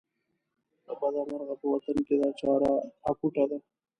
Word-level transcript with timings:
له 0.85 0.93
بده 0.99 1.21
مرغه 1.29 1.55
په 1.61 1.65
وطن 1.73 1.97
کې 2.05 2.15
دا 2.21 2.29
چاره 2.39 2.71
اپوټه 3.09 3.43
ده. 3.49 3.57